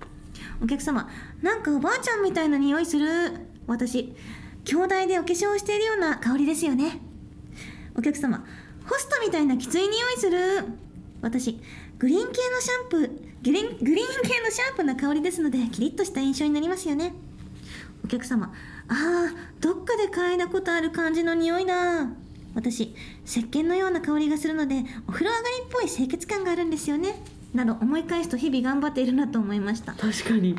[0.62, 1.10] お客様
[1.42, 3.08] なんかおばあちゃんみたいな匂いする？
[3.68, 4.14] 私
[4.64, 7.00] 兄弟でお化粧をしているような香りですよね。
[7.98, 8.46] お客様
[8.88, 10.66] ホストみたいなきつい匂いする。
[11.22, 11.60] 私
[11.98, 13.02] グリーン系のシャンプー
[13.44, 17.14] グリーングリーン系のシャンプーな香りですのでキリッとした印象になりますよね。
[18.04, 18.54] お客様
[18.88, 22.08] あーどっかで嗅いだことある感じの匂いだ。
[22.54, 22.94] 私
[23.26, 27.22] 石鹸のような香りがするのでお風呂上がりっぽい清潔感があるんですよね。
[27.54, 29.94] など思い返すと日々頑張っているなと思いました。
[29.94, 30.56] 確かに。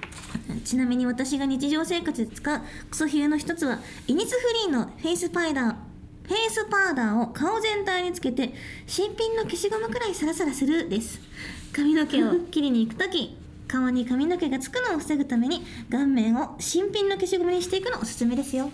[0.65, 2.61] ちなみに私が日常生活で使う
[2.91, 5.75] クソヒゲの一つはイニスフリーのフェイスパウダー
[6.27, 8.53] フェイスパウダーを顔全体につけて
[8.87, 11.21] 新品の消しゴムくらいサラサラするです。
[11.73, 13.37] 髪の毛を切りに行く時
[13.69, 18.71] 顔に髪の毛がつくのを防ぐために顔面を新品の消しゴムにしていくのおすすめですよ。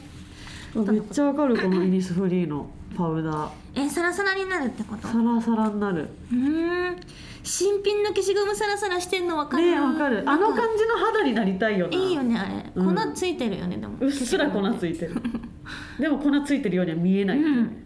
[0.75, 4.47] めっちゃわかるこのイニスフリーのパウダーえサラサラに。
[4.47, 6.09] なるってことサラサラになる。
[6.31, 6.97] うーん。
[7.43, 9.65] 新品の消しゴムサラサラしてんのわかる？
[9.65, 10.23] ねえわかる。
[10.27, 11.97] あの感じの肌になりたいよな。
[11.97, 12.71] いいよねあれ。
[12.75, 12.95] うん。
[12.95, 13.97] 粉ついてるよね、でも。
[14.01, 15.15] うっすら粉ついてる
[15.99, 17.77] でも粉ついてるようには見えない、うん。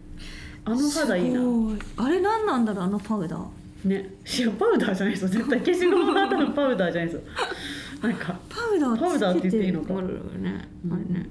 [0.64, 1.40] あの肌いいな。
[1.96, 3.88] あれ何なんだろうあのパウダー。
[3.88, 4.08] ね。
[4.38, 5.28] いやパウダーじゃないですよ。
[5.28, 7.20] 絶対消しゴムの後のパウダーじゃないですよ。
[8.02, 9.94] なんかパウダーパウダーって言っていいのか。
[9.94, 10.00] ね。
[10.90, 11.28] あれね、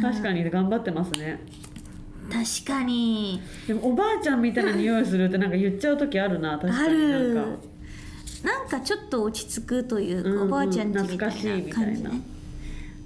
[0.00, 1.40] 確かに頑張ってますね。
[2.30, 3.40] 確かに。
[3.66, 6.94] でもおばあちゃんみたいな匂いするってなんか言っちゃう時あるな確あかに。
[6.94, 7.34] る。
[7.34, 7.50] なんか。
[8.44, 10.42] なんかちょっと落ち着くというか、うんうん。
[10.44, 11.92] おばあちゃんちみた懐かしいいみたいなな。
[11.92, 12.20] 感じね。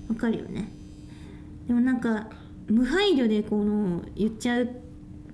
[0.09, 0.69] わかるよね
[1.67, 2.29] でもなんか
[2.69, 4.69] 無配慮でこの言っちゃうっ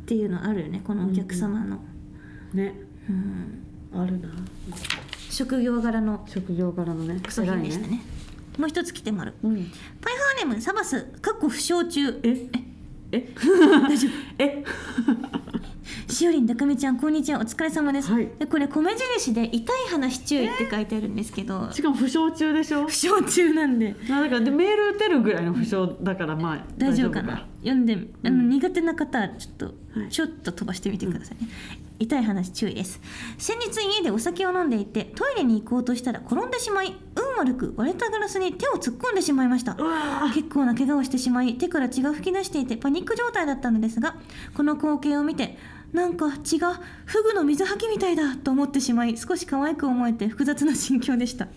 [0.07, 1.79] ていうのあるよねこのお客様の、
[2.53, 2.75] ね。
[3.09, 4.01] うん。
[4.01, 4.29] あるな。
[5.31, 6.25] 職業柄の。
[6.27, 7.21] 職業柄のね。
[7.23, 8.03] クソ品でしたね。
[8.59, 9.35] もう一つ来てもらう。
[9.43, 9.55] うん。
[9.55, 12.21] パイハーネームサバスかっこ負傷中。
[12.23, 12.31] え？
[12.31, 12.49] え？
[13.13, 14.11] 大丈夫。
[14.39, 14.65] え？
[16.09, 17.41] しおりんだかみちゃんこんにちは。
[17.41, 18.29] お疲れ様です、はい。
[18.39, 22.87] でこれ米印で痛い話注意って書いてあるんですけど、しかも負傷中でしょ？
[22.87, 23.95] 負傷中なんで。
[24.11, 27.47] あだからでメール打てるぐらいの負傷だからまあ大丈夫かな。
[27.59, 28.49] 読んであの、うん。
[28.49, 29.73] 苦手な方はちょっと、は
[30.07, 30.09] い。
[30.09, 31.51] ちょっと飛ばしてみてくださいね、
[32.03, 33.01] 痛い話注意です。
[33.39, 39.77] 先日家でお酒を飲んでいてトイレに行こうとしたら転んでしまい運悪く割れたガラスに手を突っ込んでしまいました。
[40.35, 44.17] 結構な怪我をしてしまい手から血が噴き出していてパニック状態だったのですが
[44.55, 45.57] この光景を見て
[45.93, 51.49] なんか血がフグの水はきみたいだと思ってしまい少し可愛く思えて複雑な心境でした、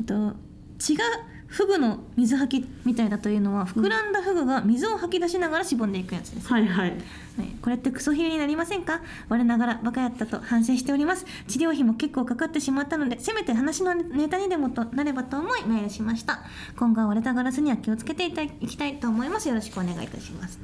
[0.00, 0.34] えっと、
[0.78, 1.04] 血が
[1.48, 6.90] フグの水はきみたいだというのは膨らんだフグが水を吐き出しながらしぼんでいくやつです、はいはい。
[6.90, 6.98] はい、
[7.62, 9.00] これってクソヒレになりませんか？
[9.30, 11.24] 我ながらバカやったと反省しております。
[11.46, 16.40] 治療費も結構かかってしまったのでせめて話のネタにでもとなればと思いメールしました。
[16.76, 19.48] 今後は割れたガラスには気をつけていたいきたいと思います。
[19.48, 20.60] よろしくお願いいたします。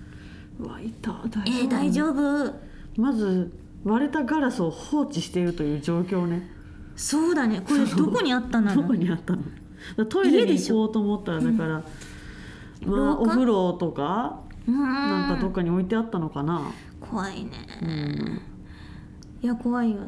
[0.61, 2.55] うわいた大えー、大丈夫。
[2.97, 3.53] まず
[3.85, 6.51] 割れたガラスを放置しているという状況ね。
[6.94, 7.62] そうだね。
[7.66, 9.42] これどこにあったんだろどうこにあったの？
[10.09, 11.85] トイレに行こうと思ったらだから、まあ
[12.87, 13.23] 廊下？
[13.23, 16.73] お風呂とかなんかどっかに置いてあったのかな。
[17.01, 17.51] 怖いね。
[17.83, 18.40] うん。
[19.42, 19.99] いや怖いよ。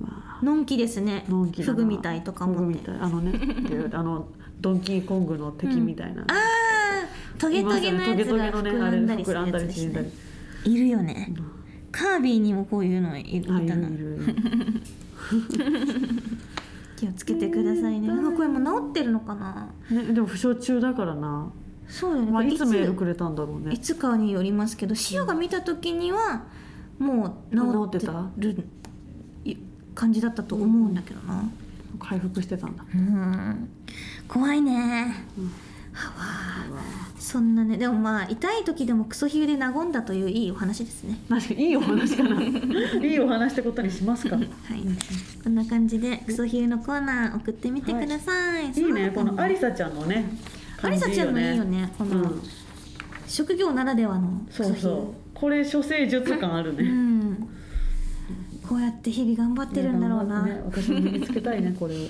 [0.00, 1.24] わのんきですね。
[1.28, 2.78] フグみたいとかフグ思って。
[2.78, 2.96] みたい。
[3.00, 4.28] あのねで あの
[4.60, 9.88] ドンキーコングの敵みたいな、あートゲトゲのやつが膨らんだりすんだるやつです
[10.64, 11.34] りいるよね。
[11.92, 13.88] カービィにもこういうのいいあいたな。
[13.88, 14.18] るいる
[16.96, 18.08] 気をつけてくださいね。
[18.08, 18.30] なん。
[18.30, 19.70] かこれもう治ってるのかな？
[19.90, 21.50] ね、でも負傷中だからな、
[21.88, 23.72] そうだよね、まあ、いつメールくれたんだろうね。
[23.74, 26.44] いつかによりますけど塩が見た時には
[26.98, 28.06] もう治って
[28.38, 28.68] る
[29.44, 29.56] い
[29.94, 31.48] 感じだったと思うんだけどな。
[32.00, 32.84] 回復してたんだ。
[32.94, 33.68] うん。
[34.26, 35.50] 怖いね、うん
[37.18, 41.18] そんなねでもまあ痛い時でもクソヒューで和んだといういいお話ですね。
[41.28, 42.42] 確かにいいお話かな。
[42.42, 42.48] い
[43.12, 44.36] いお話ってことにしますか。
[44.36, 44.46] はい。
[45.42, 48.80] こんな感じでクソヒューのコーナー送ってみてください、い。
[48.80, 49.10] いね。
[49.14, 50.26] このアリサちゃんのね
[50.82, 51.92] アリサちゃんのいいよね。
[51.96, 52.42] この、うん
[53.26, 55.38] 職業ならではのそうそう。
[55.38, 57.48] これ処世術感あるうねん。
[58.68, 61.98] こうやって日々頑張ってるんだろうな、ね私も身につけたいねこれを。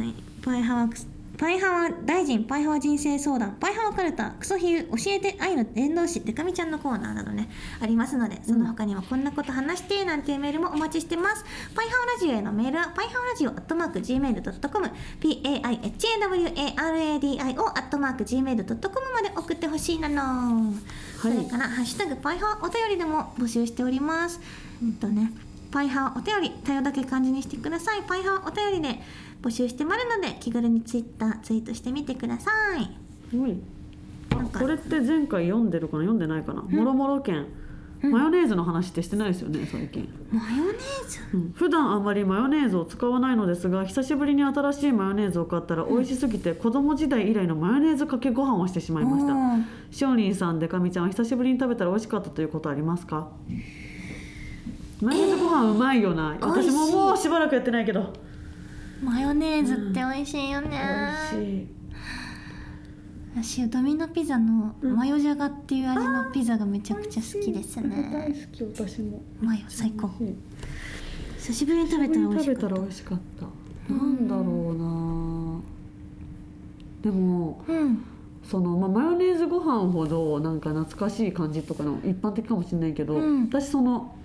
[0.00, 1.06] はい、パイハワクス
[1.38, 11.44] パイハワ大臣パイハワ人生相談パイハワカルタクソヒュー教えて愛の伝道師デカミちゃんのコーナーなどねありますのでその他にもこんなこと話してなんていうメールもお待ちしてます。
[11.74, 20.72] パイハワラジオへのメールはパイハワラジオアットマーク Gmail.com PAIHAWARADIO アットマーク Gmail.com まで送ってほしいなの、
[21.20, 24.40] それからハッシュタグパイハワお便りでも募集しております。
[24.82, 24.94] うん。
[24.94, 25.32] とね
[25.70, 28.02] パイハワお便り多様だけ漢字にしてください。
[28.06, 29.02] パイハワお便りで
[29.46, 33.36] 募集してまるので気軽にツイッターツイートしてみてください。
[33.38, 33.56] はい
[34.52, 37.46] これって前回読んでるかな読んでないかな、もろもろ県。
[38.02, 40.74] マヨネーズの話ってしてないですよね最近、マヨネー
[41.08, 41.20] ズ？
[41.32, 49.34] うん、普段あんまりマヨネーズを使わないのですが久しぶりに新しいマヨネーズを買ったら美味しすぎて子供時代以来のマヨネーズかけご飯をしてしまいました。
[49.96, 53.28] しおりんさんでかみちゃんは久しぶりに食べたら美味しかったということありますか？
[55.00, 58.12] マヨネーズご飯うまいよな、私ももうしばらくやってないけど
[59.02, 60.68] マヨネーズって美味しいよね、
[61.32, 61.66] 美味しい。
[63.36, 69.20] 私ドミノピザのマヨじゃがっていう味のピザがめちゃくちゃ好きです大ね好き私も。
[69.40, 70.10] マヨ最高。
[71.36, 73.92] 久しぶりに食べたら美味しかった食べたら美味しかった。
[73.92, 75.60] なんだろうな。
[77.02, 78.04] でもうん。
[78.42, 83.44] その、まあ、マヨネーズご飯ほどなんか懐かしい感じとかの一般的かもしれないけど、うん。
[83.48, 84.16] 私その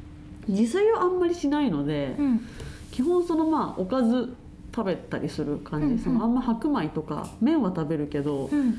[0.48, 2.48] 自炊をあんまりしないので、うん。
[2.92, 4.36] 基本そのまあおかず
[4.74, 6.00] 食べたりする感じ、うんうん。
[6.00, 8.78] そのあんま白米とか麺は食べるけど、うん。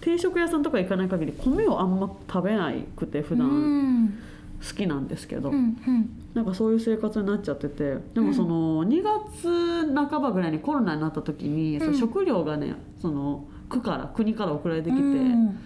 [0.00, 4.18] 定食屋さんとか行かない限り米をあんま食べなくて普う段ん。
[4.60, 6.10] 好きなんですけど、うんうん。
[6.34, 7.98] なんかそういう生活になっちゃってて。
[8.14, 11.84] でもその2月半ばぐらいにコロナになった時に、うん。
[11.84, 15.58] その食料がねその区から国から送られてきて、うん。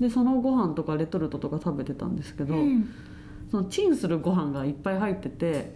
[0.00, 2.88] でそのご飯とかレトルトとか食べてたんですけど、うん。
[3.50, 5.72] そのチンするご飯がいっぱい入ってて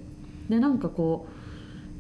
[0.49, 1.40] でなんかこう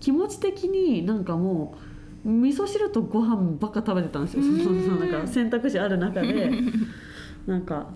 [0.00, 1.76] 気持ち的になんかも
[2.24, 6.50] う味噌汁とご飯ばっか食べてたんですよ、そのそのなんか選択肢ある中で。
[7.46, 7.88] なんか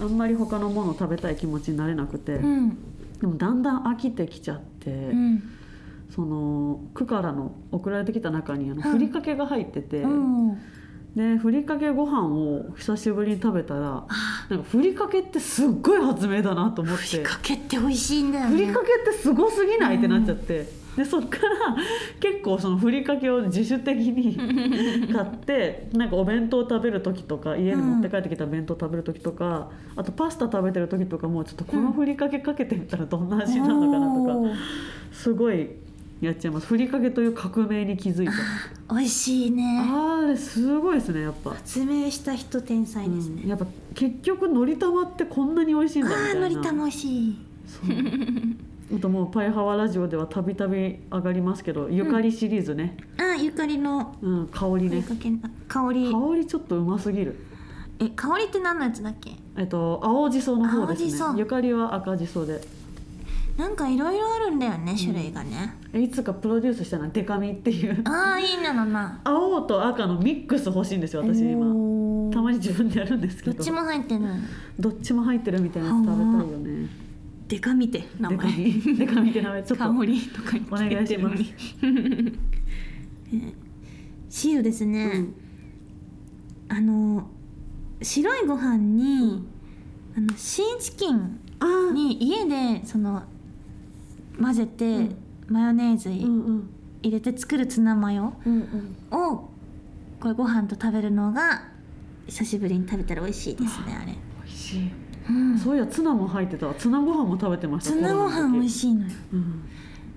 [0.00, 2.76] あんまり他のものを食べたい気持ちになれなくて、うん。
[3.20, 4.90] でもだんだん飽きてきちゃって。
[4.90, 5.42] うん。
[6.10, 10.58] その区からの送られてきた中にあのはいふりかけが入ってて、うん。
[11.14, 14.06] でふりかけご飯を久しぶりに食べたら
[14.48, 17.02] なんかふりかけってすっごい発明だなと思って。
[17.02, 18.50] ふりかけって美味しいんだよね。
[18.50, 20.66] ふりかけってすごすぎないってなっちゃって、
[20.98, 21.76] でそっから
[22.18, 24.34] 結構そのふりかけを自主的に
[25.14, 34.54] 買ってなんかお弁当食べる時とか家に持って帰ってきた弁当食べる時とか、あとパスタ食べてる時とかもちょっとこのふりかけかけてみたらどんな味なのかなとか、おー。
[35.12, 35.68] すごい
[36.20, 36.66] やっちゃいます。
[36.66, 38.32] ふりかけという革命に気づいた。
[38.92, 39.80] 美味しいね。
[39.88, 46.46] あれすごいですねやっぱ、発明した人天才ですね、うんやっぱ結局のり玉ってこんなに美味しいんだみあたいな。
[46.46, 47.38] あのり玉美味しい。
[47.68, 55.04] そうあともうパイハワラジオではたびたび上がりますけどゆかりシリーズね、あゆかりのうん香りね。
[55.68, 56.10] 香り。
[56.10, 57.36] 香りちょっとうますぎる。
[58.00, 59.32] え香りって何のやつだっけ？
[59.56, 61.34] えっと青じその方ですね。
[61.36, 62.60] ゆかりは赤じそで。
[63.58, 68.02] なんかいろいろあるんだよね種類がね、えいつかプロデュースしたのはデカミっていう。
[68.04, 69.20] ああいいなのな。
[69.24, 71.66] 青と赤のミックス欲しいんですよ私今。
[72.32, 73.56] たまに自分でやるんですけど。
[73.56, 74.20] どっちも入ってる
[74.78, 77.07] どっちも入ってるみたいなやつ食べたいよね
[77.48, 78.52] デカ見て名前。
[78.56, 79.84] ミデカミって名前ちょっと。
[79.92, 81.42] 香りとか言ってお願いします。
[84.28, 85.34] シールですね、うん。
[86.68, 87.26] あの
[88.02, 89.42] 白いご飯に、
[90.16, 91.40] あのシーチキン
[91.94, 93.22] に家でその
[94.40, 95.16] 混ぜて、うん。
[95.48, 96.70] マヨネーズうんうん。
[97.02, 99.18] 入れて作るツナマヨうんうん。
[99.18, 99.48] を
[100.20, 101.62] これご飯と食べるのが
[102.26, 104.90] 久しぶりに食べたら美味しいですねあれ、美味しい
[105.28, 106.66] うん、そういやツナも入ってた。
[106.66, 109.12] わツナご飯も食べてましたツナご飯美味い、しいのよ。
[109.32, 109.62] うん、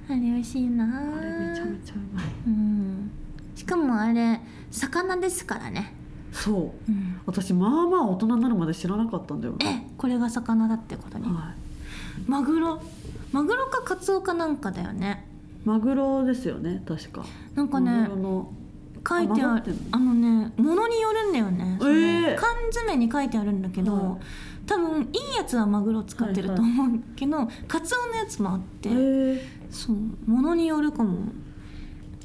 [0.10, 0.86] あれ美味しいな。
[0.86, 2.26] あれめちゃめちゃうまい。
[2.47, 3.12] うん。
[3.56, 4.39] しかもあれ
[4.71, 5.93] 魚ですからね、
[6.32, 6.91] そう。
[6.91, 11.54] うん、私まあまあ大人になるまで知らなかったんだよえこれが魚だってことに、は
[12.26, 12.82] マグロ。
[13.32, 15.28] マグロかカツオかなんかだよね。
[15.63, 17.26] い、マグロですよね確か。
[17.56, 18.10] なんかマね
[19.08, 19.76] 書いてある。
[19.91, 20.13] あの？
[20.13, 22.36] ねものによるんだよね、えー。
[22.36, 24.21] 缶詰に書いてあるんだけど、はい
[24.65, 28.89] 多分いいやつはマグロ使ってると思うけど、カツオのやつもあって、
[29.69, 29.97] そう
[30.30, 31.30] ものによるかも。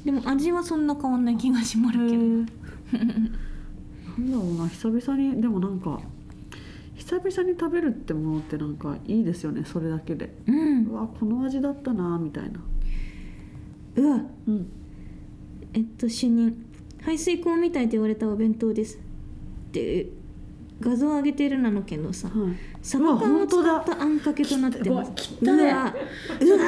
[0.05, 2.45] でも味はそんな変わんない気がしまるけど、なん
[4.31, 5.99] だろうな久々にでもなんか
[6.95, 10.33] 久々に食べるってものってなんかいいですよねそれだけで。
[10.47, 10.85] うん。
[10.85, 12.59] うわこの味だったなみたいな。
[13.95, 14.21] うわ。
[14.47, 14.71] うん。
[15.73, 16.65] えっと主任
[17.01, 18.97] 排水口みたいと言われたお弁当です。
[18.97, 18.99] っ
[19.71, 20.07] て
[20.79, 22.55] 画像上げてるなのけどさはい。
[22.81, 25.63] サバ缶を使うわったあんかけとなってますきったね。
[25.63, 25.93] うわ。
[26.39, 26.65] ちょっと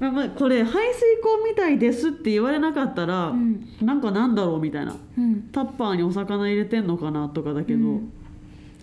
[0.00, 3.68] まあまあこれ排水口みたいですって言われなかったら、うん。
[3.80, 4.96] なんかなんだろうみたいな。
[5.16, 5.48] うん。
[5.52, 8.12] タッパーにお魚入れてんのかなとかだけど、うん。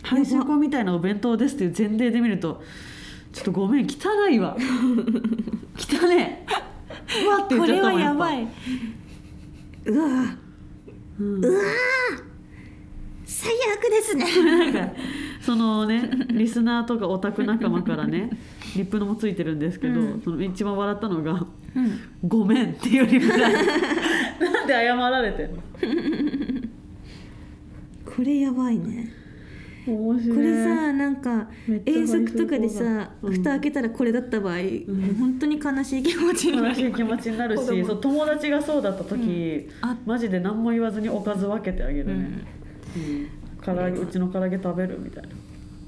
[0.04, 2.62] 排水口みたいなお弁当ですっていう前提で見ると
[3.34, 4.56] ちょっとごめん汚いわ。
[5.78, 6.46] 汚ね。
[7.26, 8.32] うわって言これはっちゃったもんぱ。
[8.32, 8.48] やばい。
[9.86, 10.38] うわ
[11.20, 11.42] うん
[13.26, 14.26] 最悪ですね。
[14.74, 14.94] なんか
[15.42, 18.30] そのねリスナーとかオタク仲間からね
[18.76, 20.22] リップのもついてるんですけど、うん。
[20.24, 21.36] その一番笑ったのがう
[21.82, 23.54] ん「ごめん」っていうリプライ
[24.40, 25.62] なんで謝られてんの？
[28.06, 29.12] これやばいね。
[29.88, 30.38] 面白い。
[30.38, 31.48] これさなんか
[31.86, 33.34] 遠足とかでさ、うん。
[33.34, 34.64] 蓋開けたらこれだった場合、もう
[35.20, 36.70] 本当に悲しい気持ちになる。
[36.70, 42.48] 悲しい気持ちになるしそう友達がそうだった時、あマジで何も言わずにおかず分けてあげるね、うんうん
[43.64, 45.30] 唐揚げうちの唐揚げ食べるみたいな。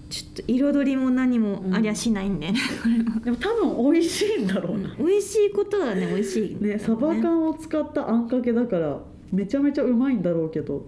[0.10, 6.80] ちょっと彩りも何もありゃしないんで、ね これはでも多分美味しいんだろうな、美味しいことはね美味しいんだよね。
[6.80, 9.00] サバ缶を使ったあんかけだから
[9.32, 10.86] めちゃめちゃうまいんだろうけど。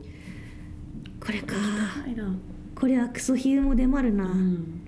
[1.20, 1.56] これか。
[2.76, 4.82] これはクソヒウも出まるな、うん。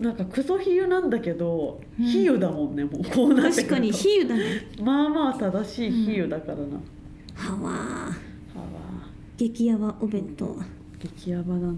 [0.00, 2.04] なんかクソ比喩なんだけど、うん。
[2.04, 4.66] 比喩だもんねもうこうなって確かに比喩だね。
[4.82, 6.62] まあまあ正しい比喩だからな、
[7.34, 8.12] はわはわ
[9.38, 10.56] 激ヤバお弁当。
[10.98, 11.72] 激ヤバだな。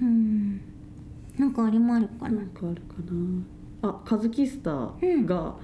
[0.00, 0.60] うん。
[1.38, 2.36] なんかあれもあるかな。
[2.36, 2.94] なんかあるか
[3.82, 3.90] な。
[3.90, 5.54] あカズキスターが、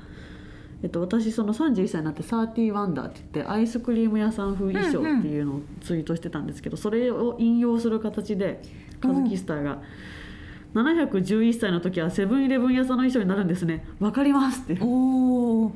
[0.83, 8.61] えっと、私その31歳になってサーティワンダーって言ってアイスクリーム屋さん風衣装っていうのをツイートしてたんですけど、それを引用する形で
[9.01, 9.81] カズキスターが
[10.75, 13.87] 「711歳の時はセブンイレブン屋さんの衣装になるんですね。
[13.99, 14.79] わかります」って。
[14.83, 15.73] おお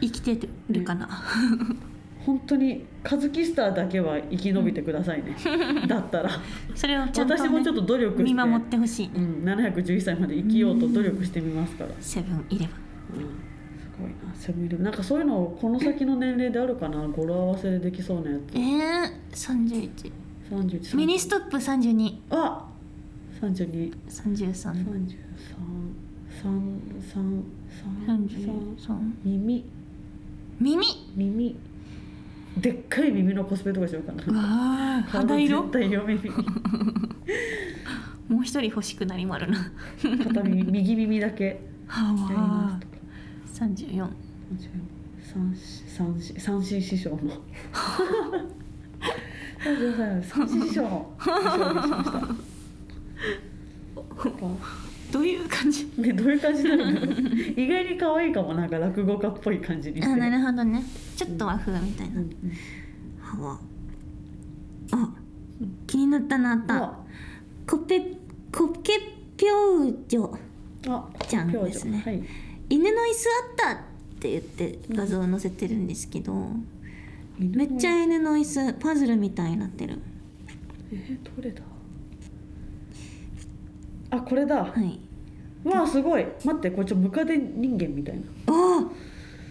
[0.00, 0.38] 生きて
[0.70, 1.08] るかな、
[2.26, 5.36] 本当にカズキスターだけは生き延びてくださいね。
[5.86, 6.30] だったら。
[6.74, 8.22] それをね、私もちょっと努力して。
[8.24, 9.06] 見守ってほしい。
[9.06, 12.68] ね、うん、711歳まで生きようと努力してみますから、セブンイレ
[13.12, 13.20] ブン。
[13.20, 13.28] うん、
[13.78, 14.84] すごいなセブンイレブン。
[14.84, 20.10] なんかそういうのこの先の年齢であるかな語呂合わせでできそうなやえー、31つ
[20.50, 22.66] 31ミニストップ32あ
[23.40, 24.74] 32 33 33
[26.42, 27.42] 33
[28.04, 29.64] 33耳。
[30.58, 30.86] 耳。
[31.14, 31.56] 耳
[32.56, 35.02] でっかい耳のコスプレとかしようかな。
[35.02, 35.62] 肌色？
[35.62, 36.30] 絶対両耳。
[38.28, 39.70] もう一人欲しくなりまるな。
[40.24, 41.44] 片耳右耳だけ。
[41.44, 42.96] やはりますとか。
[43.74, 44.08] 34
[45.32, 45.54] 三
[45.86, 47.18] 三三三子師匠の
[49.60, 52.28] 33歳の三子師匠の衣装にしました
[55.12, 55.84] どういう感じ？
[55.98, 56.84] ね、どういう感じなの？
[57.56, 60.82] 意外に可愛いかもなんか落語家っぽい感じにしてあなるほどね。
[61.16, 62.30] ちょっと和風みたいな、うん
[63.20, 63.60] はわ
[64.92, 65.14] あ
[65.86, 66.84] 気になったなあった。
[66.84, 66.98] あ。
[67.66, 68.00] コペ
[68.52, 68.92] コケ
[69.36, 70.36] ピョウジョ
[70.88, 72.02] あちゃんですね。
[72.04, 72.22] はい。
[72.68, 72.96] 犬の椅子
[73.68, 73.78] あったっ
[74.20, 76.50] て言って画像を載せてるんですけど、
[77.38, 79.98] めっちゃ犬の椅子パズルみたいになってる。
[80.92, 81.62] えー、どれだ？
[84.10, 84.64] あこれだ。
[84.64, 84.98] はい。
[85.64, 86.26] わあすごい。
[86.44, 88.22] 待ってこれちょムカデ人間みたいな。
[88.52, 88.92] おお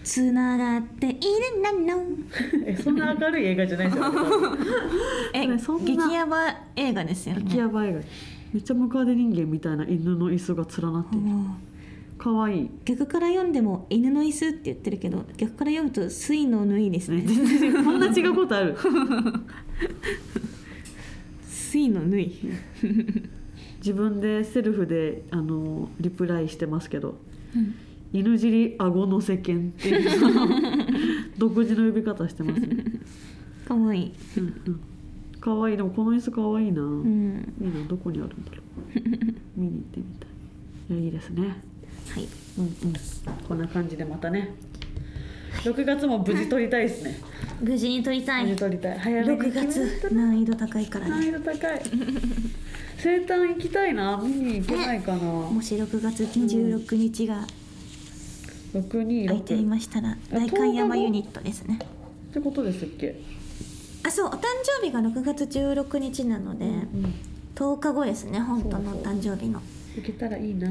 [0.02, 2.02] つながっているなの。
[2.64, 4.04] えそんな明るい映画じゃない ですよ
[5.32, 7.42] えねそんな激ヤバ映画ですよね。
[7.44, 8.00] 激ヤバ映画。
[8.52, 11.22] めっちゃムカデ人間みたいな犬の椅子が連なってる。
[11.22, 11.50] おー。
[12.18, 17.22] 可愛い逆から読んでも犬の椅子って言ってるけど逆から読むと水の縫いですね。
[17.26, 18.76] 全然こんな違うことある。
[21.42, 22.32] 水の縫い
[23.86, 27.14] 自分でセルフであのリプライしてますけど
[27.54, 27.74] うん。
[28.12, 30.10] 犬尻顎のせ犬っていう
[31.38, 32.84] 独自の呼び方してますね。
[33.66, 34.12] かわいい。
[34.38, 34.80] うんうん。
[35.40, 37.54] 可愛いでもこの椅子可愛いな、うん。
[37.60, 37.86] いいな。
[37.86, 39.00] どこにあるんだろう。
[39.60, 40.26] 見に行ってみた
[40.94, 40.96] い。
[40.96, 41.42] いやいいですね。
[41.42, 42.28] はい。
[42.58, 42.72] うんうん。
[43.46, 44.54] こんな感じでまたね。
[45.64, 47.20] 6月も無事撮りたいですね。
[47.60, 48.44] 無事に撮りたい。
[48.44, 48.98] 無事撮りたい。
[48.98, 51.82] 早めに6決めないと月難易度高いから難ね易度高い
[52.98, 54.16] 生誕行きたいな。
[54.22, 55.18] 見に行けないかな。
[55.18, 57.46] もし6月26日が
[58.74, 61.78] 626空いていましたら大観山ユニットですね。
[62.30, 63.18] ってことですっけ、
[64.02, 64.42] あそうお誕
[64.80, 67.14] 生日が6月16日なので、うん、
[67.54, 69.14] 10日後ですね本当のおそうそう。
[69.14, 69.62] 誕生日の。
[69.96, 70.68] 行けたらいいな。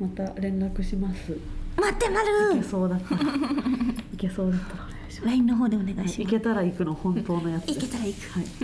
[0.00, 1.36] また連絡します。
[1.76, 3.14] 待ってま行けるそうだった。
[3.14, 4.76] ら行けそうだった。
[4.76, 6.20] らお願いし LINE の方でお願いします。
[6.22, 7.66] 行けたら行くの本当のやつ。
[7.66, 8.30] 行けたら行く。
[8.30, 8.54] はいはい、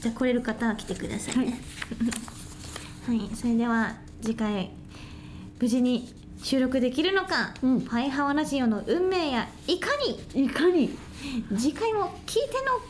[0.00, 1.60] じゃあ来れる方は来てくださいね。
[3.06, 4.70] はい、それでは次回
[5.60, 7.80] 無事に収録できるのか、うん。
[7.82, 9.90] パイハワラジオの運命やいか
[10.34, 10.44] に？
[10.44, 10.96] いかに？
[11.58, 12.80] 次回も聞いての。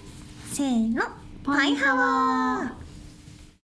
[0.52, 1.02] せーの。
[1.42, 2.79] パイハワー